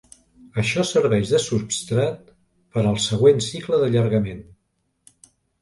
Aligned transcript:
Això 0.61 0.85
serveix 0.91 1.33
de 1.33 1.41
substrat 1.43 2.33
per 2.77 2.85
al 2.93 2.99
següent 3.05 3.47
cicle 3.51 3.81
d'allargament. 3.85 4.45